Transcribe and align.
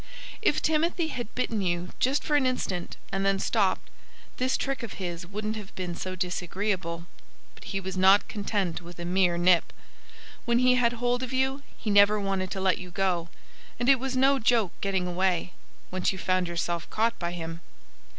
If 0.41 0.63
Timothy 0.63 1.09
had 1.09 1.35
bitten 1.35 1.61
you 1.61 1.89
just 1.99 2.23
for 2.23 2.35
an 2.35 2.47
instant, 2.47 2.97
and 3.11 3.23
then 3.23 3.37
stopped, 3.37 3.91
this 4.37 4.57
trick 4.57 4.81
of 4.81 4.93
his 4.93 5.27
wouldn't 5.27 5.55
have 5.57 5.75
been 5.75 5.93
so 5.93 6.15
disagreeable. 6.15 7.05
But 7.53 7.65
he 7.65 7.79
was 7.79 7.95
not 7.95 8.27
content 8.27 8.81
with 8.81 8.97
a 8.97 9.05
mere 9.05 9.37
nip. 9.37 9.71
When 10.43 10.57
he 10.57 10.73
had 10.73 10.93
hold 10.93 11.21
of 11.21 11.33
you 11.33 11.61
he 11.77 11.91
never 11.91 12.19
wanted 12.19 12.49
to 12.49 12.59
let 12.59 12.79
you 12.79 12.89
go. 12.89 13.29
And 13.79 13.87
it 13.87 13.99
was 13.99 14.17
no 14.17 14.39
joke 14.39 14.71
getting 14.81 15.05
away, 15.05 15.53
once 15.91 16.11
you 16.11 16.17
found 16.17 16.47
yourself 16.47 16.89
caught 16.89 17.19
by 17.19 17.31
him. 17.33 17.61